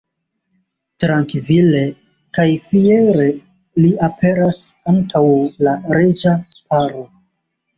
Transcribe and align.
Trankvile 1.03 1.81
kaj 2.37 2.47
fiere 2.69 3.27
li 3.85 3.93
aperas 4.09 4.63
antaŭ 4.95 5.25
la 5.69 5.75
reĝa 5.99 6.35
paro. 6.73 7.07